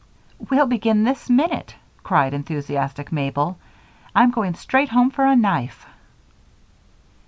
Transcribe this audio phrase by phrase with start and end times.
[0.49, 3.59] "We'll begin this minute!" cried enthusiastic Mabel.
[4.15, 5.85] "I'm going straight home for a knife."